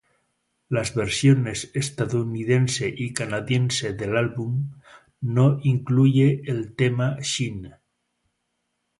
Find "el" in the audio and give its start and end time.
6.47-6.75